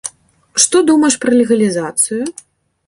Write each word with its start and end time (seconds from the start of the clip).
Што 0.63 0.81
думаеш 0.91 1.15
пра 1.25 1.31
легалізацыю? 1.41 2.21